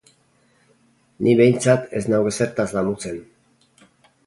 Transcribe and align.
Ni 1.27 1.35
behintzat 1.41 1.95
ez 2.01 2.03
nauk 2.15 2.31
ezertaz 2.33 2.69
damutzen. 2.79 3.23